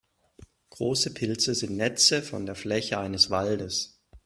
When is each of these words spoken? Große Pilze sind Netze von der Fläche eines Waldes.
Große 0.71 1.13
Pilze 1.13 1.53
sind 1.53 1.77
Netze 1.77 2.23
von 2.23 2.47
der 2.47 2.55
Fläche 2.55 2.97
eines 2.97 3.29
Waldes. 3.29 3.99